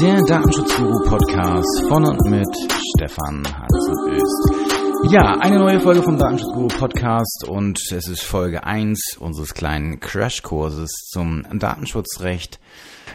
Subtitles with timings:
[0.00, 2.46] Der Datenschutzguru-Podcast von und mit
[2.94, 5.12] Stefan Hansen Öst.
[5.12, 11.44] Ja, eine neue Folge vom Datenschutzguru-Podcast und es ist Folge 1 unseres kleinen Crashkurses zum
[11.52, 12.60] Datenschutzrecht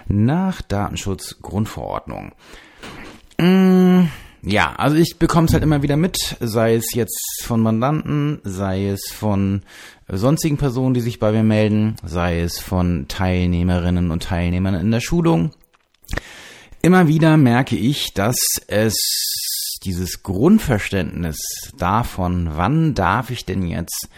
[0.10, 2.34] nach Datenschutzgrundverordnung.
[3.40, 4.08] Mm,
[4.42, 8.90] ja, also ich bekomme es halt immer wieder mit, sei es jetzt von Mandanten, sei
[8.90, 9.62] es von
[10.10, 15.00] sonstigen Personen, die sich bei mir melden, sei es von Teilnehmerinnen und Teilnehmern in der
[15.00, 15.52] Schulung.
[16.86, 18.36] Immer wieder merke ich, dass
[18.68, 21.38] es dieses Grundverständnis
[21.78, 24.10] davon, wann darf ich denn jetzt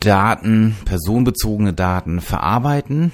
[0.00, 3.12] Daten, personenbezogene Daten verarbeiten,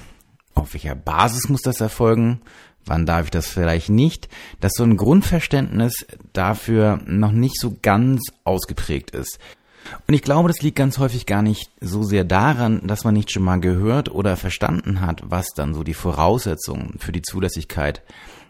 [0.55, 2.41] auf welcher Basis muss das erfolgen,
[2.85, 4.29] wann darf ich das vielleicht nicht,
[4.61, 9.37] dass so ein Grundverständnis dafür noch nicht so ganz ausgeprägt ist.
[10.07, 13.31] Und ich glaube, das liegt ganz häufig gar nicht so sehr daran, dass man nicht
[13.31, 18.01] schon mal gehört oder verstanden hat, was dann so die Voraussetzungen für die Zulässigkeit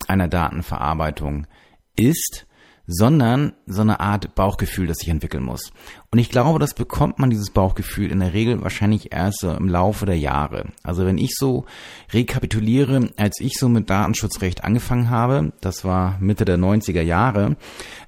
[0.08, 1.47] einer Datenverarbeitung
[1.95, 2.45] ist,
[2.88, 5.72] sondern so eine Art Bauchgefühl, das sich entwickeln muss.
[6.11, 9.67] Und ich glaube, das bekommt man, dieses Bauchgefühl, in der Regel wahrscheinlich erst so im
[9.67, 10.67] Laufe der Jahre.
[10.83, 11.66] Also wenn ich so
[12.13, 17.58] rekapituliere, als ich so mit Datenschutzrecht angefangen habe, das war Mitte der 90er Jahre,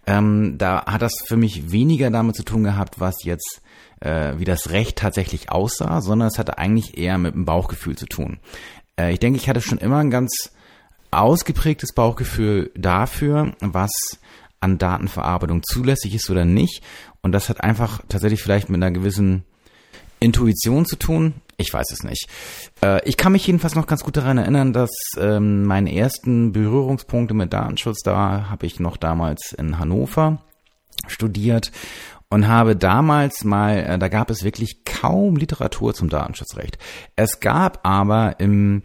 [0.07, 3.61] ähm, da hat das für mich weniger damit zu tun gehabt, was jetzt
[3.99, 8.05] äh, wie das Recht tatsächlich aussah, sondern es hatte eigentlich eher mit dem Bauchgefühl zu
[8.05, 8.39] tun.
[8.99, 10.51] Äh, ich denke, ich hatte schon immer ein ganz
[11.11, 13.91] ausgeprägtes Bauchgefühl dafür, was
[14.59, 16.81] an Datenverarbeitung zulässig ist oder nicht.
[17.21, 19.43] Und das hat einfach tatsächlich vielleicht mit einer gewissen
[20.19, 21.35] Intuition zu tun.
[21.59, 22.29] Ich weiß es nicht.
[22.83, 27.33] Äh, ich kann mich jedenfalls noch ganz gut daran erinnern, dass ähm, meine ersten Berührungspunkte
[27.33, 30.43] mit Datenschutz, da habe ich noch damals in Hannover
[31.07, 31.71] studiert
[32.29, 36.77] und habe damals mal, äh, da gab es wirklich kaum Literatur zum Datenschutzrecht.
[37.15, 38.83] Es gab aber im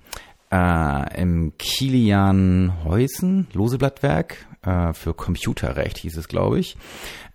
[0.51, 6.77] äh, im Kilian Heusen Loseblattwerk äh, für Computerrecht hieß es, glaube ich.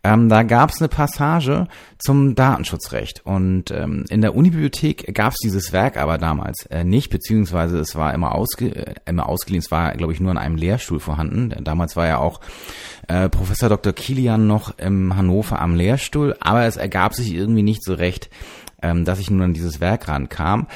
[0.03, 5.39] Ähm, da gab es eine Passage zum Datenschutzrecht und ähm, in der Unibibliothek gab es
[5.39, 9.71] dieses Werk aber damals äh, nicht, beziehungsweise es war immer, ausge äh, immer ausgeliehen, es
[9.71, 11.53] war, glaube ich, nur in einem Lehrstuhl vorhanden.
[11.63, 12.39] Damals war ja auch
[13.07, 13.93] äh, Professor Dr.
[13.93, 18.29] Kilian noch im Hannover am Lehrstuhl, aber es ergab sich irgendwie nicht so recht,
[18.81, 20.67] ähm, dass ich nun an dieses Werk rankam.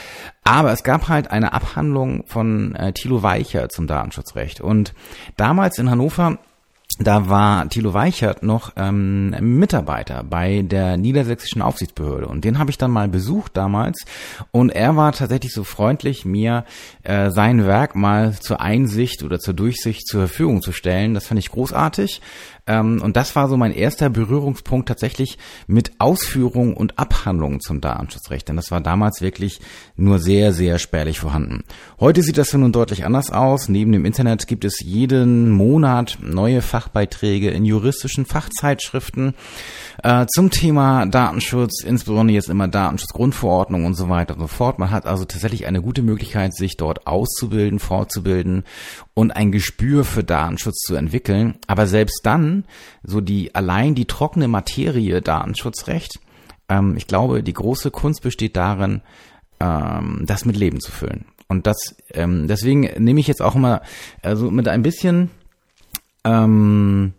[0.44, 4.62] Aber es gab halt eine Abhandlung von äh, Thilo Weicher zum Datenschutzrecht.
[4.62, 4.94] Und
[5.38, 6.40] damals in Hannover
[7.08, 12.28] da war Thilo Weichert noch ähm, Mitarbeiter bei der niedersächsischen Aufsichtsbehörde.
[12.28, 14.06] Und den habe ich dann mal besucht damals.
[14.52, 16.66] Und er war tatsächlich so freundlich, mir
[17.04, 21.14] äh, sein Werk mal zur Einsicht oder zur Durchsicht zur Verfügung zu stellen.
[21.14, 22.22] Das fand ich großartig
[22.68, 28.48] ähm, und das war so mein erster Berührungspunkt tatsächlich mit Ausführung und Abhandlung zum Datenschutzrecht.
[28.48, 29.60] Denn das war damals wirklich
[29.96, 31.64] nur sehr, sehr spärlich vorhanden.
[32.00, 33.70] Heute sieht das nun deutlich anders aus.
[33.70, 39.34] Neben dem Internet gibt es jeden Monat neue Fachbeiträge in juristischen Fachzeitschriften
[40.04, 44.78] äh, zum Thema Datenschutz, insbesondere jetzt immer Datenschutzgrundverordnung und so weiter und so fort.
[44.78, 48.64] Man hat also tatsächlich eine gute Möglichkeit, sich dort auszubilden, fortzubilden
[49.14, 51.58] und ein Gespür für Datenschutz zu entwickeln.
[51.68, 52.66] Aber selbst dann,
[53.04, 56.20] so die allein die trockene Materie Datenschutzrecht,
[56.70, 59.02] ähm, ich glaube, die große Kunst besteht darin,
[59.60, 61.26] ähm, das mit Leben zu füllen.
[61.48, 63.82] Und das, ähm, deswegen nehme ich jetzt auch immer
[64.22, 65.30] also mit ein bisschen
[66.24, 67.14] ähm,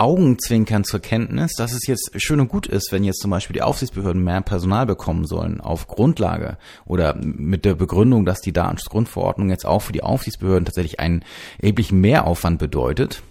[0.00, 3.60] Augenzwinkern zur Kenntnis, dass es jetzt schön und gut ist, wenn jetzt zum Beispiel die
[3.60, 6.56] Aufsichtsbehörden mehr Personal bekommen sollen auf Grundlage
[6.86, 11.22] oder mit der Begründung, dass die Datenschutzgrundverordnung jetzt auch für die Aufsichtsbehörden tatsächlich einen
[11.58, 13.22] erheblichen Mehraufwand bedeutet.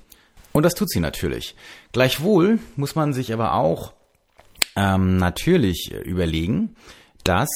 [0.51, 1.55] Und das tut sie natürlich.
[1.91, 3.93] Gleichwohl muss man sich aber auch
[4.75, 6.75] ähm, natürlich überlegen,
[7.23, 7.49] dass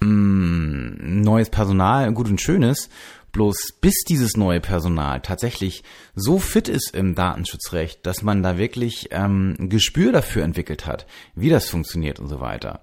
[0.00, 2.90] mh, mm, neues Personal gut und schön ist
[3.36, 9.08] Bloß bis dieses neue Personal tatsächlich so fit ist im Datenschutzrecht, dass man da wirklich
[9.10, 12.80] ähm, ein Gespür dafür entwickelt hat, wie das funktioniert und so weiter,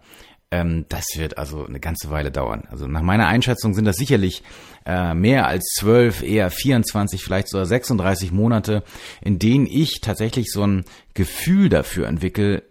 [0.52, 2.68] ähm, das wird also eine ganze Weile dauern.
[2.70, 4.44] Also nach meiner Einschätzung sind das sicherlich
[4.86, 8.84] äh, mehr als zwölf, eher 24, vielleicht sogar 36 Monate,
[9.22, 10.86] in denen ich tatsächlich so ein
[11.16, 12.62] Gefühl dafür entwickle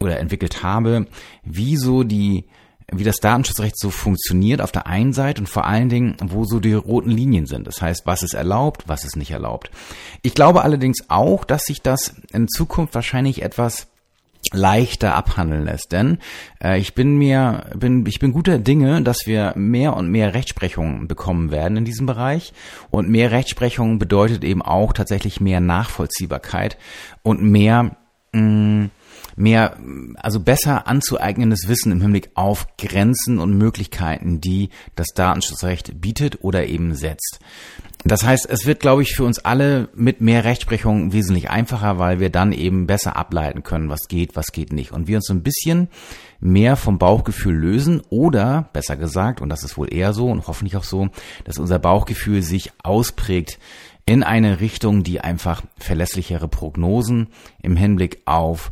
[0.00, 1.04] oder entwickelt habe,
[1.44, 2.46] wie so die
[2.92, 6.60] wie das Datenschutzrecht so funktioniert auf der einen Seite und vor allen Dingen, wo so
[6.60, 7.66] die roten Linien sind.
[7.66, 9.70] Das heißt, was ist erlaubt, was ist nicht erlaubt.
[10.22, 13.88] Ich glaube allerdings auch, dass sich das in Zukunft wahrscheinlich etwas
[14.52, 16.18] leichter abhandeln lässt, denn
[16.62, 21.08] äh, ich bin mir bin ich bin guter Dinge, dass wir mehr und mehr Rechtsprechung
[21.08, 22.52] bekommen werden in diesem Bereich
[22.90, 26.78] und mehr Rechtsprechung bedeutet eben auch tatsächlich mehr Nachvollziehbarkeit
[27.24, 27.96] und mehr
[28.32, 28.90] mh, mm,
[29.36, 29.76] mehr,
[30.16, 36.66] also besser anzueignendes Wissen im Hinblick auf Grenzen und Möglichkeiten, die das Datenschutzrecht bietet oder
[36.66, 37.40] eben setzt.
[38.04, 42.20] Das heißt, es wird, glaube ich, für uns alle mit mehr Rechtsprechung wesentlich einfacher, weil
[42.20, 44.92] wir dann eben besser ableiten können, was geht, was geht nicht.
[44.92, 45.88] Und wir uns ein bisschen
[46.38, 50.76] mehr vom Bauchgefühl lösen oder, besser gesagt, und das ist wohl eher so und hoffentlich
[50.76, 51.08] auch so,
[51.44, 53.58] dass unser Bauchgefühl sich ausprägt
[54.04, 57.28] in eine Richtung, die einfach verlässlichere Prognosen
[57.60, 58.70] im Hinblick auf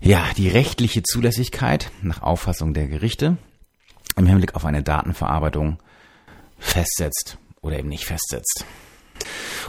[0.00, 3.36] ja, die rechtliche Zulässigkeit nach Auffassung der Gerichte
[4.16, 5.78] im Hinblick auf eine Datenverarbeitung
[6.58, 8.64] festsetzt oder eben nicht festsetzt.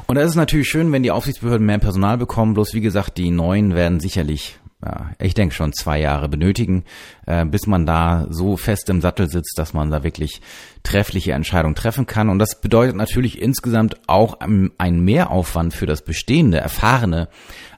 [0.05, 2.53] Und da ist natürlich schön, wenn die Aufsichtsbehörden mehr Personal bekommen.
[2.53, 6.83] Bloß wie gesagt, die neuen werden sicherlich, ja, ich denke schon zwei Jahre benötigen,
[7.25, 10.41] äh, bis man da so fest im Sattel sitzt, dass man da wirklich
[10.83, 12.29] treffliche Entscheidungen treffen kann.
[12.29, 17.29] Und das bedeutet natürlich insgesamt auch einen Mehraufwand für das bestehende, erfahrene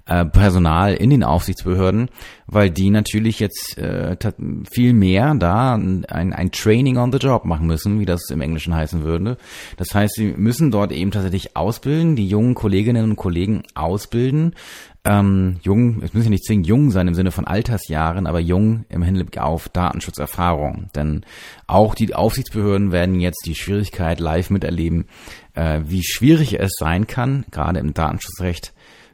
[0.10, 2.10] äh, Personal in den Aufsichtsbehörden,
[2.48, 4.18] weil die natürlich jetzt äh,
[4.72, 8.76] viel mehr da ein, ein Training on the Job machen müssen, wie das im Englischen
[8.76, 9.38] heißen würde.
[9.78, 14.56] Das heißt, sie müssen dort eben tatsächlich ausbilden, die jungen Kolleginnen und Kollegen ausbilden.
[15.06, 18.86] Ähm, jung, es müssen ja nicht zwingend jung sein im Sinne von Altersjahren, aber jung
[18.90, 20.90] im Hinblick auf Datenschutzerfahrung.
[20.96, 21.24] Denn
[21.68, 25.06] auch die Aufsichtsbehörden werden jetzt die Schwierigkeit live miterleben,
[25.54, 28.74] äh, wie schwierig es sein kann, gerade im Datenschutzrecht,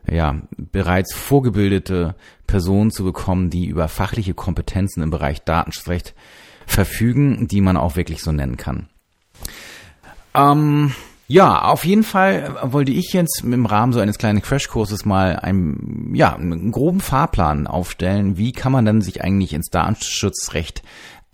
[0.10, 2.16] ja, bereits vorgebildete
[2.48, 6.14] Personen zu bekommen, die über fachliche Kompetenzen im Bereich Datenschutzrecht
[6.66, 8.88] verfügen, die man auch wirklich so nennen kann.
[10.34, 10.94] Ähm,
[11.28, 16.14] ja, auf jeden Fall wollte ich jetzt im Rahmen so eines kleinen Crashkurses mal einen,
[16.14, 18.38] ja, einen groben Fahrplan aufstellen.
[18.38, 20.84] Wie kann man dann sich eigentlich ins Datenschutzrecht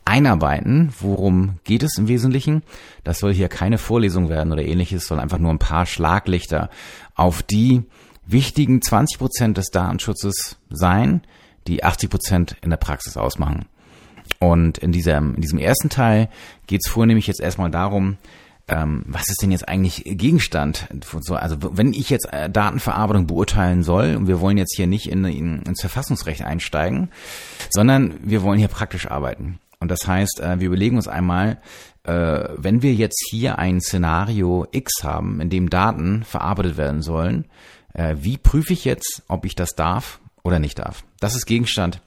[0.06, 0.94] einarbeiten?
[1.00, 2.64] Worum geht es im Wesentlichen?
[3.04, 6.70] Das soll hier keine Vorlesung werden oder ähnliches, sondern einfach nur ein paar Schlaglichter
[7.16, 7.84] auf die
[8.26, 11.22] wichtigen 20 Prozent des Datenschutzes sein,
[11.68, 13.66] die 80 Prozent in der Praxis ausmachen.
[14.40, 16.30] Und in diesem, in diesem ersten Teil
[16.68, 18.18] geht es vornehmlich jetzt erstmal darum,
[18.68, 20.88] ähm, was ist denn jetzt eigentlich Gegenstand?
[21.22, 25.08] So, also wenn ich jetzt äh, Datenverarbeitung beurteilen soll, und wir wollen jetzt hier nicht
[25.08, 27.10] in, in, ins Verfassungsrecht einsteigen,
[27.70, 29.60] sondern wir wollen hier praktisch arbeiten.
[29.80, 31.58] Und das heißt, äh, wir überlegen uns einmal,
[32.04, 37.46] äh, wenn wir jetzt hier ein Szenario X haben, in dem Daten verarbeitet werden sollen,
[37.94, 41.04] äh, wie prüfe ich jetzt, ob ich das darf oder nicht darf?
[41.20, 42.02] Das ist Gegenstand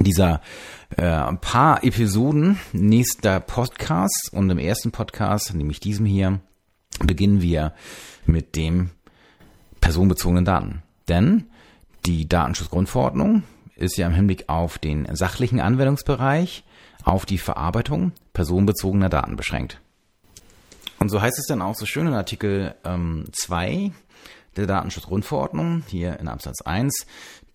[0.00, 0.40] dieser
[0.96, 6.40] äh, paar Episoden nächster Podcast und im ersten Podcast, nämlich diesem hier,
[7.00, 7.72] beginnen wir
[8.26, 8.90] mit dem
[9.80, 10.82] personenbezogenen Daten.
[11.08, 11.46] Denn
[12.06, 13.42] die Datenschutzgrundverordnung
[13.76, 16.64] ist ja im Hinblick auf den sachlichen Anwendungsbereich
[17.04, 19.80] auf die Verarbeitung personenbezogener Daten beschränkt.
[20.98, 23.94] Und so heißt es dann auch so schön in Artikel 2 ähm,
[24.58, 27.06] der Datenschutzgrundverordnung, hier in Absatz 1.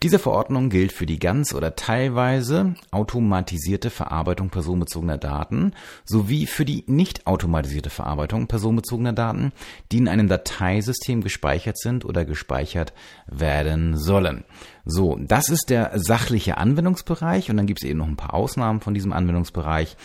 [0.03, 5.71] Diese Verordnung gilt für die ganz oder teilweise automatisierte Verarbeitung personenbezogener Daten
[6.03, 9.53] sowie für die nicht automatisierte Verarbeitung personenbezogener Daten,
[9.93, 12.91] die in einem Dateisystem gespeichert sind oder gespeichert
[13.27, 14.43] werden sollen.
[14.83, 18.81] So, das ist der sachliche Anwendungsbereich und dann gibt es eben noch ein paar Ausnahmen
[18.81, 19.95] von diesem Anwendungsbereich.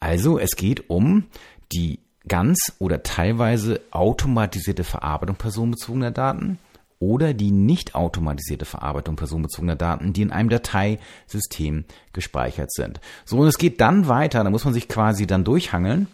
[0.00, 1.28] Also es geht um
[1.72, 6.58] die ganz oder teilweise automatisierte Verarbeitung personenbezogener Daten
[6.98, 13.00] oder die nicht automatisierte Verarbeitung personenbezogener Daten, die in einem Dateisystem gespeichert sind.
[13.24, 16.08] So, und es geht dann weiter, da muss man sich quasi dann durchhangeln.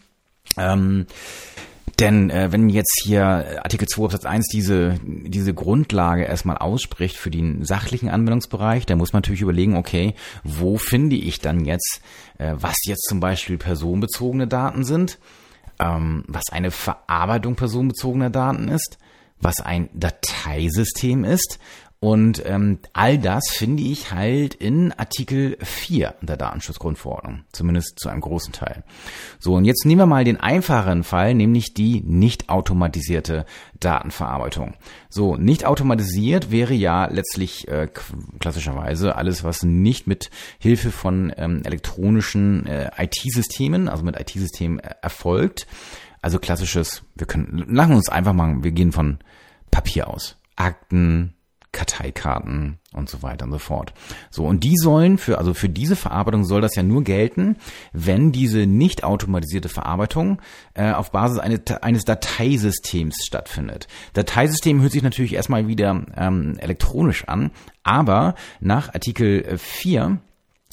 [0.57, 1.07] Ähm,
[1.99, 7.31] denn äh, wenn jetzt hier Artikel 2 Absatz 1 diese, diese Grundlage erstmal ausspricht für
[7.31, 10.15] den sachlichen Anwendungsbereich, dann muss man natürlich überlegen, okay,
[10.45, 12.01] wo finde ich dann jetzt,
[12.39, 15.19] äh, was jetzt zum Beispiel personenbezogene Daten sind
[15.79, 18.99] ähm, was eine Verarbeitung personenbezogener Daten ist,
[19.41, 21.59] was ein Dateisystem ist.
[21.99, 28.21] Und ähm, all das finde ich halt in Artikel 4 der Datenschutzgrundverordnung, zumindest zu einem
[28.21, 28.85] großen Teil.
[29.39, 33.47] So, und jetzt nehmen wir mal den einfacheren Fall, nämlich die nicht automatisierte
[33.81, 34.75] Datenverarbeitung.
[35.09, 37.89] So, nicht automatisiert wäre ja letztlich äh,
[38.41, 44.91] klassischerweise alles, was nicht mit Hilfe von ähm, elektronischen äh, IT-Systemen, also mit IT-Systemen äh,
[45.01, 45.67] erfolgt.
[46.21, 49.19] Also klassisches, wir können, lassen uns einfach mal, wir gehen von
[49.71, 50.37] Papier aus.
[50.57, 51.36] Akten,
[51.77, 53.93] Karteikarten und so weiter und so fort.
[54.31, 57.57] So, und die sollen für, also für diese Verarbeitung soll das ja nur gelten,
[57.93, 60.41] wenn diese nicht automatisierte Verarbeitung
[60.73, 63.89] äh, auf Basis eine, eines Dateisystems stattfindet.
[64.15, 67.51] Dateisystem hört sich natürlich erstmal wieder ähm, elektronisch an,
[67.83, 70.19] aber nach Artikel 4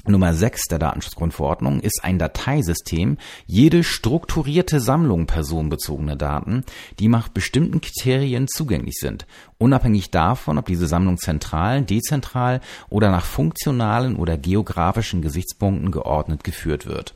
[0.05, 6.65] Nummer 6 der Datenschutzgrundverordnung ist ein Dateisystem, jede strukturierte Sammlung personenbezogener Daten,
[6.99, 9.25] die nach bestimmten Kriterien zugänglich sind,
[9.59, 16.85] unabhängig davon, ob diese Sammlung zentral, dezentral oder nach funktionalen oder geografischen Gesichtspunkten geordnet geführt
[16.85, 17.15] wird.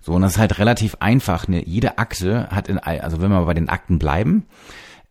[0.00, 1.48] So, und das ist halt relativ einfach.
[1.48, 1.64] Ne?
[1.64, 4.46] Jede Akte hat in, also wenn wir bei den Akten bleiben,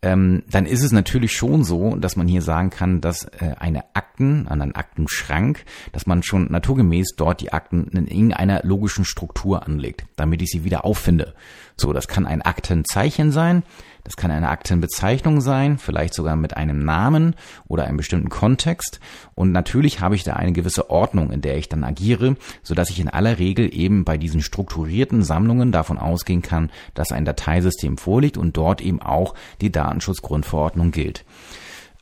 [0.03, 3.83] ähm, dann ist es natürlich schon so, dass man hier sagen kann, dass äh, eine
[3.93, 9.65] Akten, an einen Aktenschrank, dass man schon naturgemäß dort die Akten in irgendeiner logischen Struktur
[9.65, 11.35] anlegt, damit ich sie wieder auffinde.
[11.77, 13.63] So, das kann ein Aktenzeichen sein,
[14.03, 17.35] das kann eine Aktenbezeichnung sein, vielleicht sogar mit einem Namen
[17.67, 18.99] oder einem bestimmten Kontext.
[19.35, 22.89] Und natürlich habe ich da eine gewisse Ordnung, in der ich dann agiere, so dass
[22.89, 27.97] ich in aller Regel eben bei diesen strukturierten Sammlungen davon ausgehen kann, dass ein Dateisystem
[27.97, 31.23] vorliegt und dort eben auch die Datenschutzgrundverordnung gilt.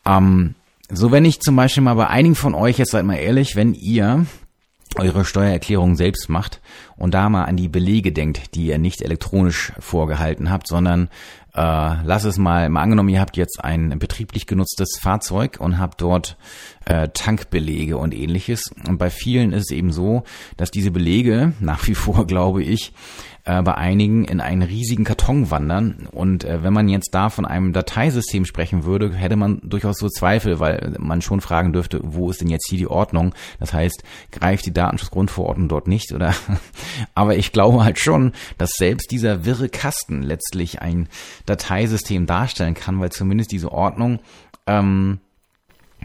[0.05, 0.55] Ähm,
[0.91, 3.73] so, wenn ich zum Beispiel mal bei einigen von euch, jetzt seid mal ehrlich, wenn
[3.73, 4.25] ihr
[4.95, 6.61] eure Steuererklärung selbst macht
[6.99, 11.09] und da mal an die Belege denkt, die ihr nicht elektronisch vorgehalten habt, sondern
[11.55, 16.01] äh, lass es mal, mal angenommen, ihr habt jetzt ein betrieblich genutztes Fahrzeug und habt
[16.01, 16.37] dort
[16.85, 18.71] äh, Tankbelege und ähnliches.
[18.87, 20.23] Und bei vielen ist es eben so,
[20.57, 22.93] dass diese Belege, nach wie vor glaube ich,
[23.45, 26.07] äh, bei einigen in einen riesigen Karton wandern.
[26.11, 30.07] Und äh, wenn man jetzt da von einem Dateisystem sprechen würde, hätte man durchaus so
[30.07, 33.33] Zweifel, weil man schon fragen dürfte, wo ist denn jetzt hier die Ordnung?
[33.59, 36.33] Das heißt, greift die Datenschutzgrundverordnung dort nicht oder?
[37.15, 41.07] Aber ich glaube halt schon, dass selbst dieser wirre Kasten letztlich ein
[41.45, 44.19] Dateisystem darstellen kann, weil zumindest diese Ordnung
[44.67, 45.19] ähm,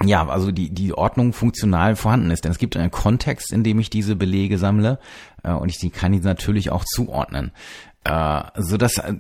[0.03, 2.45] ja, also die, die Ordnung funktional vorhanden ist.
[2.45, 4.99] Denn es gibt einen Kontext, in dem ich diese Belege sammle
[5.43, 7.53] äh, und ich die kann die natürlich auch zuordnen.
[8.05, 9.15] Äh, so dass äh,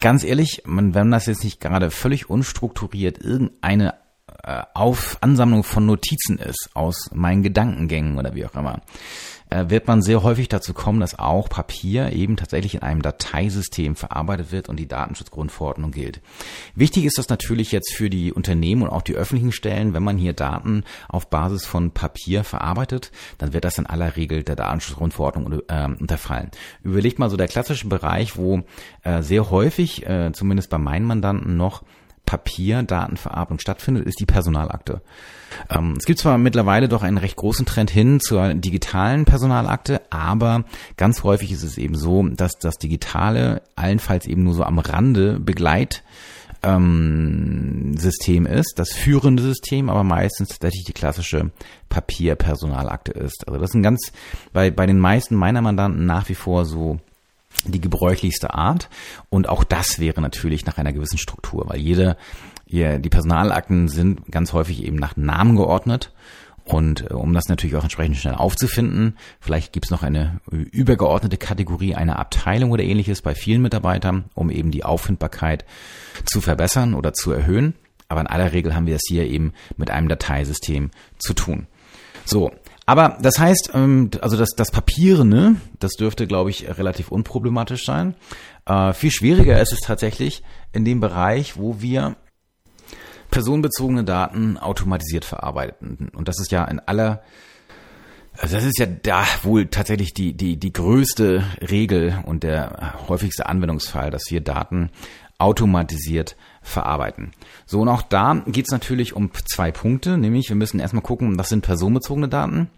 [0.00, 3.94] ganz ehrlich, man, wenn das jetzt nicht gerade völlig unstrukturiert irgendeine
[4.74, 8.80] auf Ansammlung von Notizen ist aus meinen Gedankengängen oder wie auch immer,
[9.50, 13.94] äh, wird man sehr häufig dazu kommen, dass auch Papier eben tatsächlich in einem Dateisystem
[13.94, 16.20] verarbeitet wird und die Datenschutzgrundverordnung gilt.
[16.74, 20.18] Wichtig ist das natürlich jetzt für die Unternehmen und auch die öffentlichen Stellen, wenn man
[20.18, 25.60] hier Daten auf Basis von Papier verarbeitet, dann wird das in aller Regel der Datenschutzgrundverordnung
[25.68, 26.50] äh, unterfallen.
[26.82, 28.62] Überlegt mal so der klassische Bereich, wo
[29.02, 31.84] äh, sehr häufig, äh, zumindest bei meinen Mandanten noch,
[32.26, 35.00] Papierdatenverarbeitung stattfindet, ist die Personalakte.
[35.70, 40.64] Ähm, es gibt zwar mittlerweile doch einen recht großen Trend hin zur digitalen Personalakte, aber
[40.96, 45.38] ganz häufig ist es eben so, dass das Digitale allenfalls eben nur so am Rande
[45.40, 46.02] begleit
[46.62, 51.52] ähm, System ist, das führende System, aber meistens tatsächlich die klassische
[51.88, 53.46] Papierpersonalakte ist.
[53.46, 54.12] Also das sind ganz
[54.52, 56.98] bei, bei den meisten meiner Mandanten nach wie vor so
[57.72, 58.88] die gebräuchlichste Art.
[59.28, 62.16] Und auch das wäre natürlich nach einer gewissen Struktur, weil jede,
[62.66, 66.12] die Personalakten sind ganz häufig eben nach Namen geordnet.
[66.66, 71.36] Und äh, um das natürlich auch entsprechend schnell aufzufinden, vielleicht gibt es noch eine übergeordnete
[71.36, 75.64] Kategorie, eine Abteilung oder ähnliches bei vielen Mitarbeitern, um eben die Auffindbarkeit
[76.24, 77.74] zu verbessern oder zu erhöhen.
[78.08, 81.66] Aber in aller Regel haben wir es hier eben mit einem Dateisystem zu tun.
[82.24, 82.50] So,
[82.86, 88.14] aber das heißt, ähm, also das, das Papierene, das dürfte, glaube ich, relativ unproblematisch sein.
[88.64, 92.16] Äh, viel schwieriger ist es tatsächlich in dem Bereich, wo wir
[93.30, 96.10] personenbezogene Daten automatisiert verarbeiten.
[96.14, 97.22] Und das ist ja in aller
[98.38, 103.46] also das ist ja da wohl tatsächlich die, die, die größte Regel und der häufigste
[103.46, 104.90] Anwendungsfall, dass wir Daten
[105.38, 106.36] automatisiert
[106.66, 107.32] verarbeiten.
[107.64, 111.38] So, und auch da geht es natürlich um zwei Punkte, nämlich wir müssen erstmal gucken,
[111.38, 112.68] was sind personenbezogene Daten.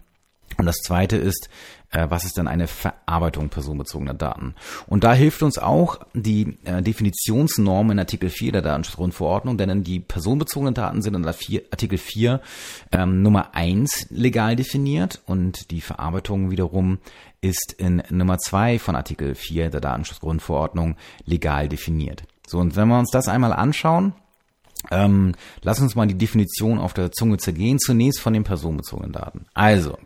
[0.57, 1.47] Und das zweite ist,
[1.91, 4.55] äh, was ist dann eine Verarbeitung personenbezogener Daten?
[4.87, 9.99] Und da hilft uns auch die äh, Definitionsnorm in Artikel 4 der Datenschutzgrundverordnung, denn die
[9.99, 12.41] personenbezogenen Daten sind in Artikel 4
[12.91, 16.97] ähm, Nummer 1 legal definiert und die Verarbeitung wiederum
[17.41, 22.23] ist in Nummer 2 von Artikel 4 der Datenschutzgrundverordnung legal definiert.
[22.49, 24.13] So, und wenn wir uns das einmal anschauen,
[24.89, 27.77] ähm, lass uns mal die Definition auf der Zunge zergehen.
[27.77, 29.45] Zunächst von den personenbezogenen Daten.
[29.53, 29.99] Also,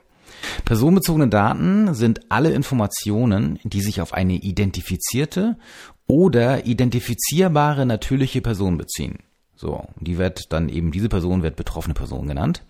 [0.66, 5.58] personenbezogene Daten sind alle Informationen, die sich auf eine identifizierte
[6.06, 9.20] oder identifizierbare natürliche Person beziehen.
[9.56, 12.66] So, die wird dann eben, diese Person wird betroffene Person genannt.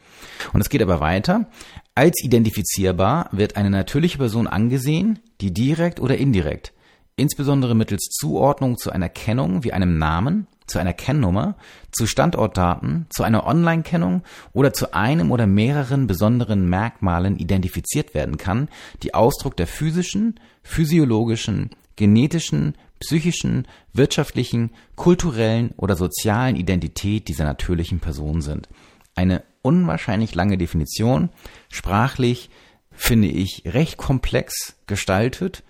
[0.54, 1.48] Und es geht aber weiter.
[1.96, 6.74] Als identifizierbar wird eine natürliche Person angesehen, die direkt oder indirekt
[7.16, 11.56] insbesondere mittels Zuordnung zu einer Kennung wie einem Namen, zu einer Kennnummer,
[11.92, 18.70] zu Standortdaten, zu einer Online-Kennung oder zu einem oder mehreren besonderen Merkmalen identifiziert werden kann,
[19.04, 28.42] die Ausdruck der physischen, physiologischen, genetischen, psychischen, wirtschaftlichen, kulturellen oder sozialen Identität dieser natürlichen Person
[28.42, 28.70] sind.
[29.16, 31.30] Eine unwahrscheinlich lange Definition,
[31.70, 32.50] sprachlich
[32.96, 35.64] finde ich, recht komplex gestaltet.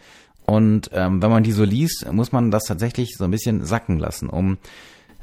[0.45, 3.99] Und ähm, wenn man die so liest, muss man das tatsächlich so ein bisschen sacken
[3.99, 4.57] lassen, um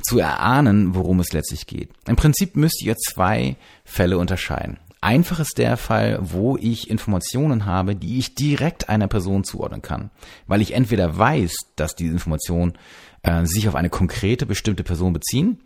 [0.02, 1.90] zu erahnen, worum es letztlich geht.
[2.06, 4.78] Im Prinzip müsst ihr zwei Fälle unterscheiden.
[5.02, 10.10] Einfach ist der Fall, wo ich Informationen habe, die ich direkt einer Person zuordnen kann,
[10.46, 12.74] weil ich entweder weiß, dass diese Informationen
[13.22, 15.60] äh, sich auf eine konkrete bestimmte Person beziehen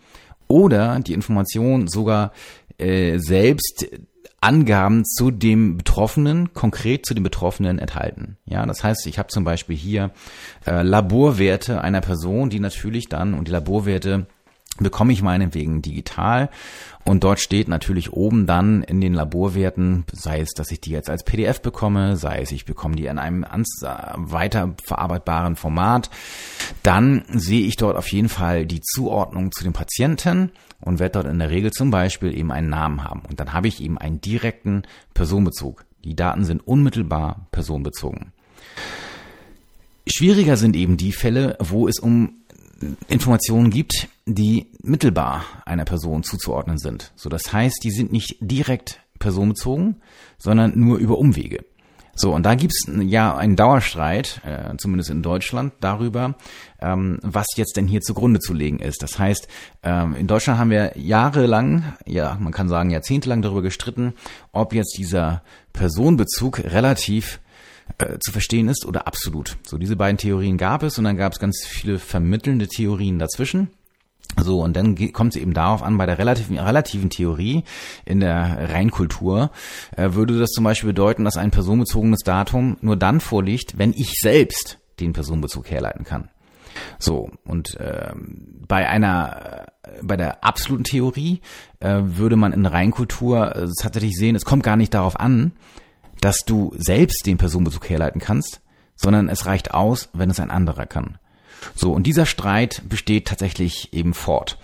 [0.47, 2.33] oder die Information sogar
[2.79, 3.87] äh, selbst
[4.45, 8.37] Angaben zu dem Betroffenen, konkret zu dem Betroffenen enthalten.
[8.45, 10.11] Ja, das heißt, ich habe zum Beispiel hier
[10.67, 14.27] äh, Laborwerte einer Person, die natürlich dann und die Laborwerte
[14.79, 16.51] bekomme ich meinetwegen digital
[17.05, 21.11] und dort steht natürlich oben dann in den Laborwerten, sei es, dass ich die jetzt
[21.11, 26.11] als PDF bekomme, sei es, ich bekomme die in einem weiterverarbeitbaren Format,
[26.83, 30.51] dann sehe ich dort auf jeden Fall die Zuordnung zu dem Patienten
[30.81, 33.23] und werde dort in der Regel zum Beispiel eben einen Namen haben.
[33.29, 34.83] Und dann habe ich eben einen direkten
[35.15, 35.85] Personenbezug.
[36.05, 38.33] Die Daten sind unmittelbar personenbezogen.
[40.07, 42.44] Schwieriger sind eben die Fälle, wo es um
[43.09, 47.13] Informationen gibt, die mittelbar einer Person zuzuordnen sind.
[47.17, 49.97] So, das heißt, die sind nicht direkt personenbezogen,
[50.39, 51.65] sondern nur über Umwege.
[52.17, 56.37] So, und da gibt's ja einen Dauerstreit, äh, zumindest in Deutschland, darüber,
[56.81, 59.03] ähm, was jetzt denn hier zugrunde zu legen ist.
[59.03, 59.49] Das heißt,
[59.83, 64.15] ähm, in Deutschland haben wir jahrelang, ja, man kann sagen jahrzehntelang darüber gestritten,
[64.53, 67.41] ob jetzt dieser Personenbezug relativ
[67.99, 69.57] äh, zu verstehen ist oder absolut.
[69.67, 73.69] So, diese beiden Theorien gab es und dann gab es ganz viele vermittelnde Theorien dazwischen.
[74.37, 77.63] So, und dann kommt es eben darauf an, bei der relativen, relativen Theorie
[78.05, 79.51] in der Reinkultur
[79.97, 84.19] äh, würde das zum Beispiel bedeuten, dass ein personenbezogenes Datum nur dann vorliegt, wenn ich
[84.21, 86.31] selbst den Personenbezug herleiten kann.
[86.99, 88.13] So, und äh,
[88.67, 91.41] bei einer, äh, bei der absoluten Theorie
[91.79, 95.53] äh, würde man in Reinkultur äh, tatsächlich sehen, es kommt gar nicht darauf an,
[96.25, 98.63] dass du selbst den Personenbezug herleiten kannst,
[98.97, 101.19] sondern es reicht aus, wenn es ein anderer kann.
[101.75, 104.59] So, und dieser Streit besteht tatsächlich eben fort.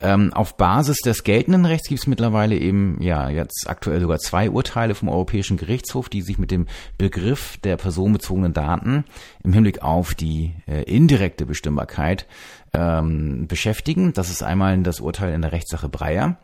[0.00, 4.48] Ähm, auf Basis des geltenden Rechts gibt es mittlerweile eben, ja, jetzt aktuell sogar zwei
[4.48, 6.66] Urteile vom Europäischen Gerichtshof, die sich mit dem
[6.96, 9.04] Begriff der personenbezogenen Daten
[9.44, 12.26] im Hinblick auf die äh, indirekte Bestimmbarkeit
[12.72, 14.14] ähm, beschäftigen.
[14.14, 16.38] Das ist einmal das Urteil in der Rechtssache Breyer.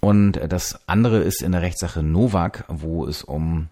[0.00, 3.68] Und das andere ist in der Rechtssache Novak, wo es um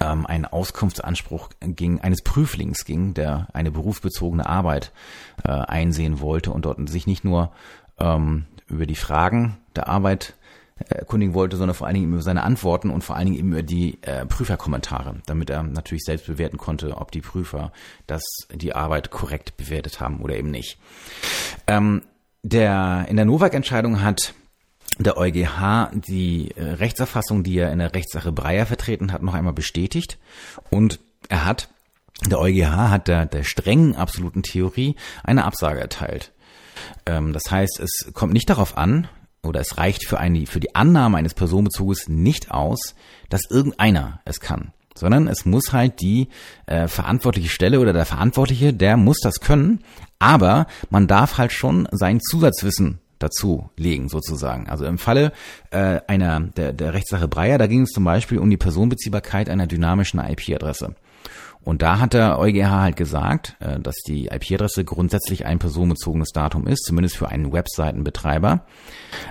[0.00, 4.92] ähm, einen Auskunftsanspruch ging, eines Prüflings ging, der eine berufsbezogene Arbeit
[5.44, 7.52] äh, einsehen wollte und dort sich nicht nur
[7.98, 10.34] ähm, über die Fragen der Arbeit
[10.88, 13.98] erkundigen wollte, sondern vor allen Dingen über seine Antworten und vor allen Dingen über die
[14.02, 17.72] äh, Prüferkommentare, damit er natürlich selbst bewerten konnte, ob die Prüfer
[18.06, 18.22] das
[18.52, 20.78] die Arbeit korrekt bewertet haben oder eben nicht.
[21.66, 22.02] Ähm,
[22.42, 24.34] der in der Novak-Entscheidung hat
[24.98, 29.52] der EuGH die äh, Rechtserfassung, die er in der Rechtssache Breyer vertreten hat, noch einmal
[29.52, 30.18] bestätigt.
[30.70, 30.98] Und
[31.28, 31.68] er hat,
[32.26, 36.32] der EuGH hat der, der strengen absoluten Theorie eine Absage erteilt.
[37.06, 39.08] Ähm, das heißt, es kommt nicht darauf an,
[39.42, 42.94] oder es reicht für, eine, für die Annahme eines Personenbezuges nicht aus,
[43.28, 44.72] dass irgendeiner es kann.
[44.94, 46.28] Sondern es muss halt die
[46.66, 49.84] äh, verantwortliche Stelle oder der Verantwortliche, der muss das können,
[50.18, 54.68] aber man darf halt schon sein Zusatzwissen dazu legen, sozusagen.
[54.68, 55.32] Also im Falle
[55.70, 59.66] äh, einer der, der Rechtssache Breyer, da ging es zum Beispiel um die Personenbeziehbarkeit einer
[59.66, 60.94] dynamischen IP-Adresse.
[61.68, 66.66] Und da hat der EuGH halt gesagt, äh, dass die IP-Adresse grundsätzlich ein personenbezogenes Datum
[66.66, 68.64] ist, zumindest für einen Webseitenbetreiber.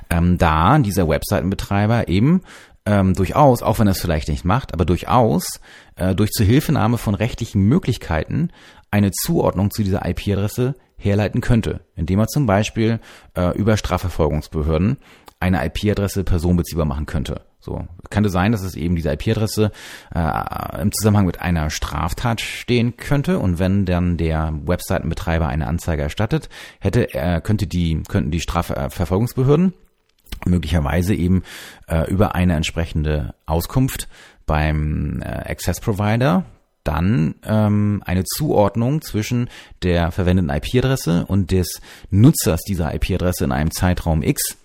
[0.10, 2.41] Ähm, da dieser Webseitenbetreiber eben
[2.86, 5.60] ähm, durchaus, auch wenn er es vielleicht nicht macht, aber durchaus
[5.95, 8.50] äh, durch Zuhilfenahme von rechtlichen Möglichkeiten
[8.91, 13.00] eine Zuordnung zu dieser IP-Adresse herleiten könnte, indem er zum Beispiel
[13.36, 14.98] äh, über Strafverfolgungsbehörden
[15.40, 17.42] eine IP-Adresse personenbeziehbar machen könnte.
[17.60, 19.72] So könnte sein, dass es eben diese IP-Adresse
[20.16, 26.04] äh, im Zusammenhang mit einer Straftat stehen könnte und wenn dann der Webseitenbetreiber eine Anzeige
[26.04, 29.74] erstattet, hätte äh, könnte die könnten die Strafverfolgungsbehörden
[30.46, 31.44] möglicherweise eben
[31.88, 34.08] äh, über eine entsprechende Auskunft
[34.46, 36.46] beim äh, Access Provider
[36.88, 39.50] dann ähm, eine Zuordnung zwischen
[39.84, 44.58] der verwendeten IP-Adresse und des Nutzers dieser IP-Adresse in einem Zeitraum X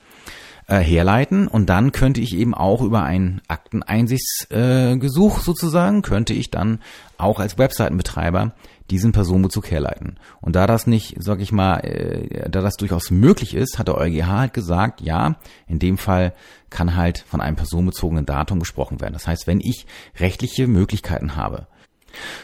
[0.69, 6.51] äh, herleiten und dann könnte ich eben auch über ein Akteneinsichtsgesuch äh, sozusagen, könnte ich
[6.51, 6.79] dann
[7.19, 8.53] auch als Webseitenbetreiber
[8.91, 10.19] diesen Personenbezug herleiten.
[10.41, 13.97] Und da das nicht, sag ich mal, äh, da das durchaus möglich ist, hat der
[13.97, 16.35] EuGH halt gesagt, ja, in dem Fall
[16.71, 19.15] kann halt von einem personenbezogenen Datum gesprochen werden.
[19.15, 19.87] Das heißt, wenn ich
[20.19, 21.67] rechtliche Möglichkeiten habe,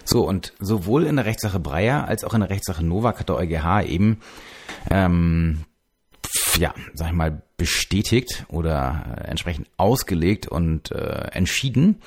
[0.05, 3.37] so, und sowohl in der Rechtssache Breyer als auch in der Rechtssache Novak hat der
[3.37, 4.21] EuGH eben,
[4.91, 5.65] ähm,
[6.57, 12.01] ja, sag ich mal, bestätigt oder äh, entsprechend ausgelegt und äh, entschieden,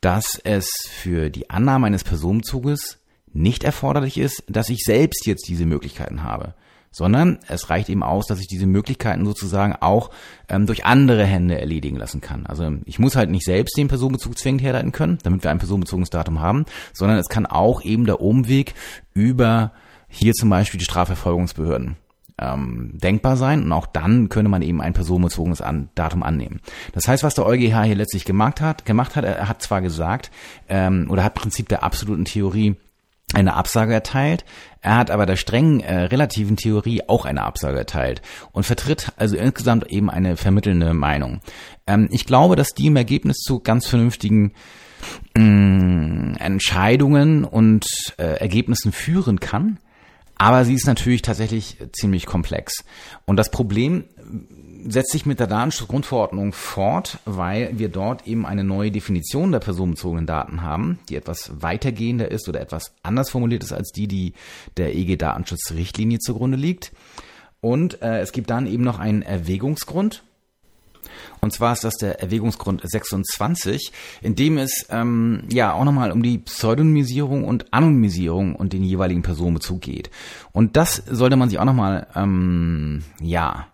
[0.00, 2.98] dass es für die Annahme eines Personenzuges
[3.32, 6.54] nicht erforderlich ist, dass ich selbst jetzt diese Möglichkeiten habe
[6.94, 10.10] sondern es reicht eben aus, dass ich diese Möglichkeiten sozusagen auch
[10.48, 12.46] ähm, durch andere Hände erledigen lassen kann.
[12.46, 16.10] Also ich muss halt nicht selbst den Personenbezug zwingend herleiten können, damit wir ein personenbezogenes
[16.10, 18.74] Datum haben, sondern es kann auch eben der Umweg
[19.12, 19.72] über
[20.08, 21.96] hier zum Beispiel die Strafverfolgungsbehörden
[22.38, 26.60] ähm, denkbar sein und auch dann könnte man eben ein personenbezogenes an, Datum annehmen.
[26.92, 30.30] Das heißt, was der EuGH hier letztlich gemacht hat, gemacht hat, er hat zwar gesagt
[30.68, 32.76] ähm, oder hat Prinzip der absoluten Theorie
[33.34, 34.44] eine Absage erteilt.
[34.80, 39.36] Er hat aber der strengen äh, relativen Theorie auch eine Absage erteilt und vertritt also
[39.36, 41.40] insgesamt eben eine vermittelnde Meinung.
[41.86, 44.52] Ähm, ich glaube, dass die im Ergebnis zu ganz vernünftigen
[45.36, 47.86] mm, Entscheidungen und
[48.18, 49.78] äh, Ergebnissen führen kann.
[50.36, 52.84] Aber sie ist natürlich tatsächlich ziemlich komplex.
[53.24, 54.04] Und das Problem
[54.86, 60.26] setzt sich mit der Datenschutzgrundverordnung fort, weil wir dort eben eine neue Definition der personenbezogenen
[60.26, 64.34] Daten haben, die etwas weitergehender ist oder etwas anders formuliert ist als die, die
[64.76, 66.92] der EG-Datenschutzrichtlinie zugrunde liegt.
[67.60, 70.22] Und äh, es gibt dann eben noch einen Erwägungsgrund.
[71.40, 73.92] Und zwar ist das der Erwägungsgrund 26,
[74.22, 79.22] in dem es ähm, ja auch nochmal um die Pseudonymisierung und Anonymisierung und den jeweiligen
[79.22, 80.10] Personenbezug geht.
[80.52, 83.66] Und das sollte man sich auch nochmal ähm, ja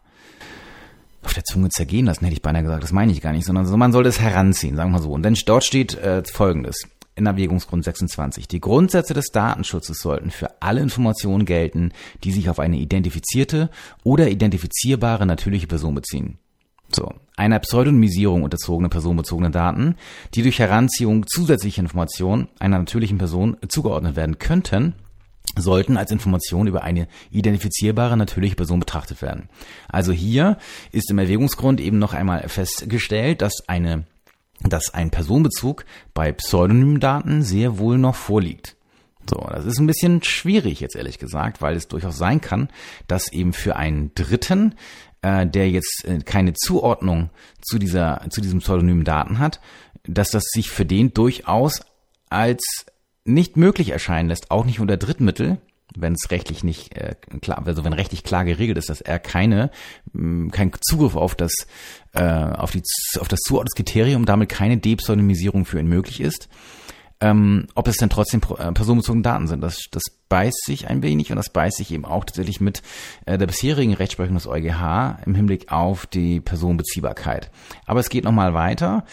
[1.22, 2.83] auf der Zunge zergehen lassen, hätte ich beinahe gesagt.
[2.83, 5.11] Das meine ich gar nicht, sondern man sollte es heranziehen, sagen wir so.
[5.12, 6.85] Und dann dort steht äh, Folgendes
[7.16, 8.48] in Erwägungsgrund 26.
[8.48, 11.92] Die Grundsätze des Datenschutzes sollten für alle Informationen gelten,
[12.24, 13.70] die sich auf eine identifizierte
[14.02, 16.38] oder identifizierbare natürliche Person beziehen.
[16.92, 19.94] So, einer Pseudonymisierung unterzogene personenbezogene Daten,
[20.35, 24.94] die durch Heranziehung zusätzlicher Informationen einer natürlichen Person zugeordnet werden könnten,
[25.57, 29.49] sollten als Information über eine identifizierbare natürliche Person betrachtet werden.
[29.89, 30.59] Also hier
[30.93, 34.05] ist im Erwägungsgrund eben noch einmal festgestellt, dass eine
[34.63, 38.77] dass ein Personenbezug bei pseudonymen Daten sehr wohl noch vorliegt.
[39.29, 42.69] So, das ist ein bisschen schwierig jetzt ehrlich gesagt, weil es durchaus sein kann,
[43.07, 44.75] dass eben für einen Dritten,
[45.23, 47.31] äh, der jetzt äh, keine Zuordnung
[47.63, 49.61] zu dieser zu diesem pseudonymen Daten hat,
[50.05, 51.81] dass das sich für den durchaus
[52.29, 52.87] als
[53.24, 55.59] nicht möglich erscheinen lässt, auch nicht unter Drittmittel,
[55.96, 59.70] wenn es rechtlich nicht äh, klar, also wenn rechtlich klar geregelt ist, dass er keine,
[60.12, 61.52] mh, mm, kein Zugriff auf das,
[62.12, 62.83] äh, auf die,
[63.18, 66.48] auf das Zuordnungskriterium, damit keine Depseudonymisierung für ihn möglich ist,
[67.20, 69.61] ähm, ob es denn trotzdem äh, personenbezogene Daten sind.
[69.62, 72.83] Das, das beißt sich ein wenig und das beißt sich eben auch tatsächlich mit
[73.26, 77.50] äh, der bisherigen Rechtsprechung des EuGH im Hinblick auf die Personenbeziehbarkeit.
[77.85, 79.04] Aber es geht nochmal weiter.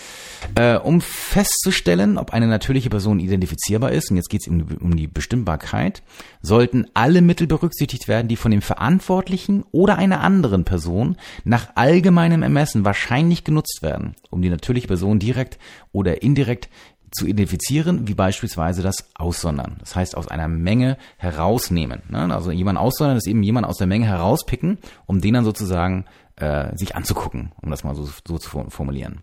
[0.56, 4.96] Äh, um festzustellen, ob eine natürliche Person identifizierbar ist, und jetzt geht es um, um
[4.96, 6.04] die Bestimmbarkeit,
[6.42, 12.44] sollten alle Mittel berücksichtigt werden, die von dem Verantwortlichen oder einer anderen Person nach allgemeinem
[12.44, 15.58] Ermessen wahrscheinlich genutzt werden, um die natürliche Person direkt
[15.92, 16.70] oder indirekt
[17.12, 19.78] zu identifizieren, wie beispielsweise das Aussondern.
[19.80, 22.02] Das heißt, aus einer Menge herausnehmen.
[22.10, 22.34] Ne?
[22.34, 26.76] Also jemand aussondern ist eben jemand aus der Menge herauspicken, um den dann sozusagen äh,
[26.76, 29.22] sich anzugucken, um das mal so, so zu formulieren.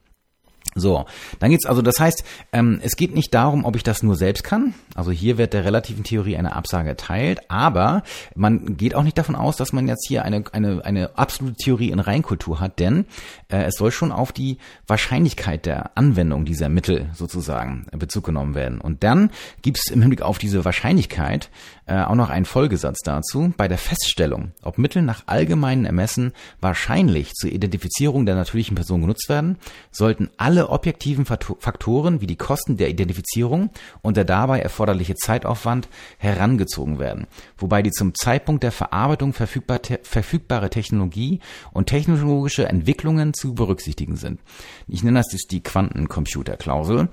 [0.74, 1.06] So,
[1.38, 4.42] dann geht's also, das heißt, ähm, es geht nicht darum, ob ich das nur selbst
[4.42, 4.74] kann.
[4.94, 8.02] Also hier wird der relativen Theorie eine Absage erteilt, aber
[8.34, 11.90] man geht auch nicht davon aus, dass man jetzt hier eine, eine, eine absolute Theorie
[11.90, 13.06] in Reinkultur hat, denn
[13.48, 18.80] äh, es soll schon auf die Wahrscheinlichkeit der Anwendung dieser Mittel sozusagen Bezug genommen werden.
[18.80, 19.30] Und dann
[19.62, 21.50] gibt's im Hinblick auf diese Wahrscheinlichkeit
[21.86, 23.52] äh, auch noch einen Folgesatz dazu.
[23.56, 29.28] Bei der Feststellung, ob Mittel nach allgemeinen Ermessen wahrscheinlich zur Identifizierung der natürlichen Person genutzt
[29.28, 29.58] werden,
[29.90, 33.70] sollten alle objektiven Faktoren wie die Kosten der Identifizierung
[34.02, 37.26] und der dabei erforderliche Zeitaufwand herangezogen werden,
[37.58, 41.40] wobei die zum Zeitpunkt der Verarbeitung verfügbar, verfügbare Technologie
[41.72, 44.40] und technologische Entwicklungen zu berücksichtigen sind.
[44.88, 47.08] Ich nenne das die Quantencomputerklausel.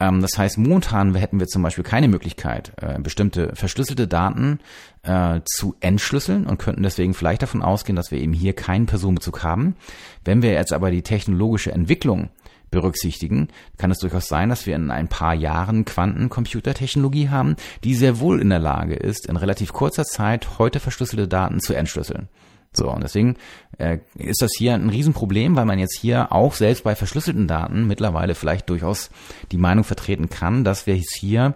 [0.00, 4.58] Ähm, das heißt, momentan hätten wir zum Beispiel keine Möglichkeit, äh, bestimmte verschlüsselte Daten
[5.02, 9.42] äh, zu entschlüsseln und könnten deswegen vielleicht davon ausgehen, dass wir eben hier keinen Personenbezug
[9.42, 9.76] haben.
[10.24, 12.30] Wenn wir jetzt aber die technologische Entwicklung
[12.70, 17.54] berücksichtigen, kann es durchaus sein, dass wir in ein paar Jahren Quantencomputertechnologie haben,
[17.84, 21.74] die sehr wohl in der Lage ist, in relativ kurzer Zeit heute verschlüsselte Daten zu
[21.74, 22.28] entschlüsseln.
[22.76, 23.36] So, und deswegen
[23.78, 27.86] äh, ist das hier ein Riesenproblem, weil man jetzt hier auch selbst bei verschlüsselten Daten
[27.86, 29.10] mittlerweile vielleicht durchaus
[29.52, 31.54] die Meinung vertreten kann, dass wir es hier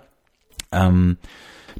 [0.73, 1.19] ähm,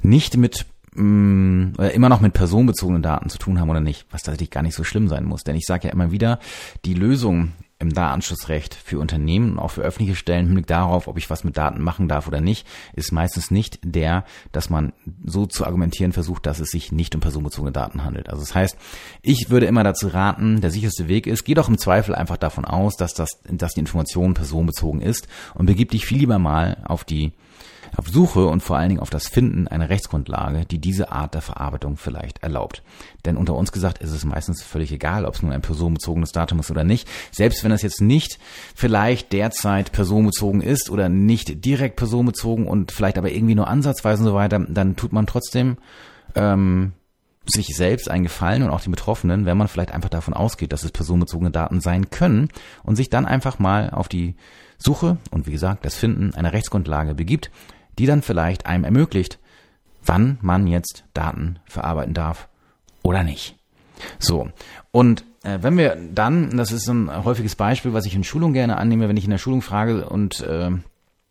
[0.01, 4.23] nicht mit mh, mm, immer noch mit personenbezogenen Daten zu tun haben oder nicht, was
[4.23, 5.43] tatsächlich gar nicht so schlimm sein muss.
[5.43, 6.39] Denn ich sage ja immer wieder,
[6.85, 11.17] die Lösung im Datenschutzrecht für Unternehmen und auch für öffentliche Stellen im Hinblick darauf, ob
[11.17, 14.91] ich was mit Daten machen darf oder nicht, ist meistens nicht der, dass man
[15.23, 18.29] so zu argumentieren versucht, dass es sich nicht um personenbezogene Daten handelt.
[18.29, 18.77] Also das heißt,
[19.21, 22.65] ich würde immer dazu raten, der sicherste Weg ist, geh doch im Zweifel einfach davon
[22.65, 27.05] aus, dass das, dass die Information personenbezogen ist und begib dich viel lieber mal auf
[27.05, 27.31] die
[27.97, 31.41] auf Suche und vor allen Dingen auf das Finden einer Rechtsgrundlage, die diese Art der
[31.41, 32.83] Verarbeitung vielleicht erlaubt.
[33.25, 36.59] Denn unter uns gesagt ist es meistens völlig egal, ob es nun ein personenbezogenes Datum
[36.59, 37.07] ist oder nicht.
[37.31, 38.39] Selbst wenn es jetzt nicht
[38.75, 44.29] vielleicht derzeit personenbezogen ist oder nicht direkt personenbezogen und vielleicht aber irgendwie nur ansatzweise und
[44.29, 45.77] so weiter, dann tut man trotzdem
[46.35, 46.93] ähm,
[47.45, 50.83] sich selbst einen Gefallen und auch den Betroffenen, wenn man vielleicht einfach davon ausgeht, dass
[50.83, 52.49] es personenbezogene Daten sein können
[52.83, 54.35] und sich dann einfach mal auf die
[54.77, 57.51] Suche und wie gesagt das Finden einer Rechtsgrundlage begibt,
[57.99, 59.37] die dann vielleicht einem ermöglicht,
[60.03, 62.47] wann man jetzt Daten verarbeiten darf
[63.03, 63.55] oder nicht.
[64.17, 64.49] So,
[64.91, 68.77] und äh, wenn wir dann, das ist ein häufiges Beispiel, was ich in Schulung gerne
[68.77, 70.71] annehme, wenn ich in der Schulung frage und äh,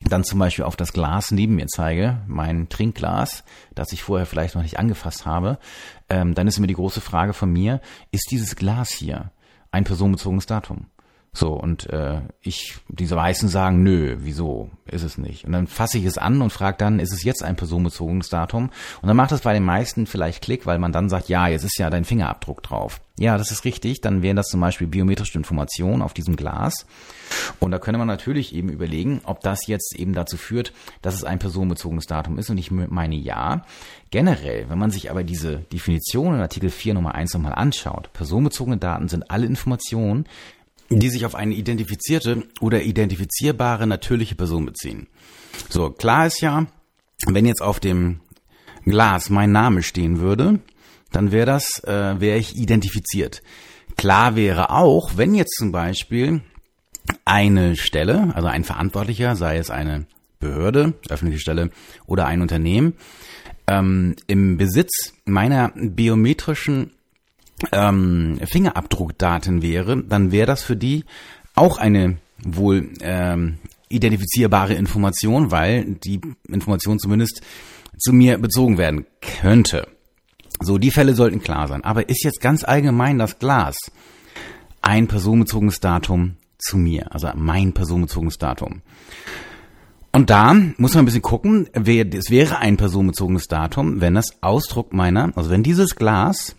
[0.00, 4.54] dann zum Beispiel auf das Glas neben mir zeige, mein Trinkglas, das ich vorher vielleicht
[4.54, 5.59] noch nicht angefasst habe,
[6.09, 7.81] ähm, dann ist immer die große Frage von mir,
[8.12, 9.33] ist dieses Glas hier
[9.72, 10.87] ein personenbezogenes Datum?
[11.32, 15.44] So, und äh, ich, diese Weißen sagen, nö, wieso, ist es nicht.
[15.44, 18.70] Und dann fasse ich es an und frage dann, ist es jetzt ein personenbezogenes Datum?
[19.02, 21.64] Und dann macht das bei den meisten vielleicht Klick, weil man dann sagt, ja, jetzt
[21.64, 23.00] ist ja dein Fingerabdruck drauf.
[23.18, 26.86] Ja, das ist richtig, dann wären das zum Beispiel biometrische Informationen auf diesem Glas.
[27.58, 31.24] Und da könnte man natürlich eben überlegen, ob das jetzt eben dazu führt, dass es
[31.24, 32.48] ein personenbezogenes Datum ist.
[32.48, 33.64] Und ich meine ja.
[34.10, 38.78] Generell, wenn man sich aber diese Definition in Artikel 4 Nummer 1 nochmal anschaut, personenbezogene
[38.78, 40.24] Daten sind alle Informationen,
[40.90, 45.09] die sich auf eine identifizierte oder identifizierbare natürliche Person beziehen.
[45.68, 46.66] So, klar ist ja,
[47.27, 48.20] wenn jetzt auf dem
[48.85, 50.61] Glas mein Name stehen würde,
[51.12, 53.42] dann wäre das, äh, wäre ich identifiziert.
[53.96, 56.42] Klar wäre auch, wenn jetzt zum Beispiel
[57.24, 60.07] eine Stelle, also ein Verantwortlicher, sei es eine
[60.38, 61.70] Behörde, öffentliche Stelle
[62.07, 62.94] oder ein Unternehmen,
[63.66, 66.92] ähm, im Besitz meiner biometrischen
[67.72, 71.04] ähm, Fingerabdruckdaten wäre, dann wäre das für die
[71.54, 77.42] auch eine wohl ähm, identifizierbare Information, weil die Information zumindest
[77.98, 79.88] zu mir bezogen werden könnte.
[80.60, 81.84] So, die Fälle sollten klar sein.
[81.84, 83.76] Aber ist jetzt ganz allgemein das Glas
[84.82, 88.82] ein personenbezogenes Datum zu mir, also mein personenbezogenes Datum?
[90.12, 94.92] Und da muss man ein bisschen gucken, es wäre ein personenbezogenes Datum, wenn das Ausdruck
[94.92, 96.56] meiner, also wenn dieses Glas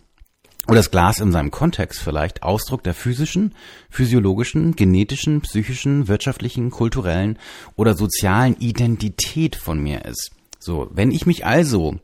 [0.69, 3.55] oder das Glas in seinem Kontext vielleicht Ausdruck der physischen,
[3.89, 7.38] physiologischen, genetischen, psychischen, wirtschaftlichen, kulturellen
[7.75, 10.32] oder sozialen Identität von mir ist.
[10.60, 11.99] So, wenn ich mich also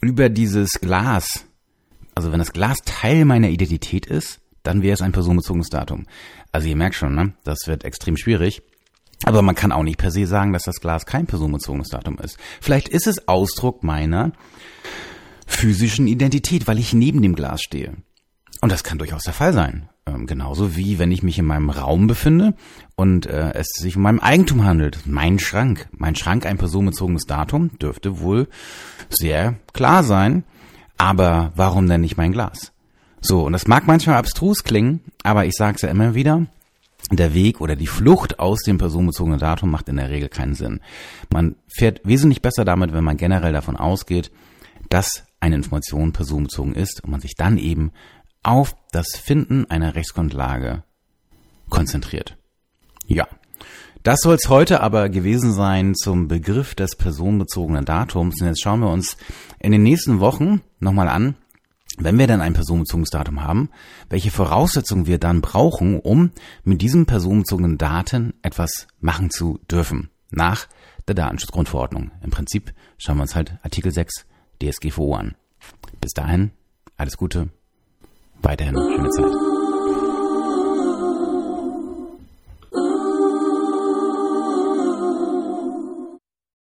[0.00, 1.44] über dieses Glas,
[2.14, 6.06] also wenn das Glas Teil meiner Identität ist, dann wäre es ein personenbezogenes Datum.
[6.52, 7.32] Also ihr merkt schon, ne?
[7.44, 8.62] das wird extrem schwierig.
[9.24, 12.38] Aber man kann auch nicht per se sagen, dass das Glas kein personenbezogenes Datum ist.
[12.60, 14.32] Vielleicht ist es Ausdruck meiner
[15.48, 17.94] physischen Identität, weil ich neben dem Glas stehe.
[18.60, 19.88] Und das kann durchaus der Fall sein.
[20.06, 22.54] Ähm, genauso wie wenn ich mich in meinem Raum befinde
[22.96, 25.00] und äh, es sich um mein Eigentum handelt.
[25.06, 25.88] Mein Schrank.
[25.92, 28.48] Mein Schrank, ein personenbezogenes Datum, dürfte wohl
[29.08, 30.44] sehr klar sein.
[30.96, 32.72] Aber warum denn nicht mein Glas?
[33.20, 36.46] So, und das mag manchmal abstrus klingen, aber ich sage es ja immer wieder,
[37.10, 40.80] der Weg oder die Flucht aus dem personenbezogenen Datum macht in der Regel keinen Sinn.
[41.32, 44.30] Man fährt wesentlich besser damit, wenn man generell davon ausgeht,
[44.88, 47.92] dass eine Information personenbezogen ist und man sich dann eben
[48.42, 50.84] auf das Finden einer Rechtsgrundlage
[51.68, 52.36] konzentriert.
[53.06, 53.26] Ja.
[54.04, 58.40] Das soll es heute aber gewesen sein zum Begriff des personenbezogenen Datums.
[58.40, 59.16] Und jetzt schauen wir uns
[59.58, 61.34] in den nächsten Wochen nochmal an,
[61.98, 63.70] wenn wir dann ein personenbezogenes Datum haben,
[64.08, 66.30] welche Voraussetzungen wir dann brauchen, um
[66.62, 70.10] mit diesem personenbezogenen Daten etwas machen zu dürfen.
[70.30, 70.68] Nach
[71.08, 72.12] der Datenschutzgrundverordnung.
[72.22, 74.26] Im Prinzip schauen wir uns halt Artikel 6
[74.62, 75.34] DSGVO an.
[76.00, 76.50] Bis dahin,
[76.96, 77.48] alles Gute,
[78.42, 79.57] weiterhin schöne Zeit.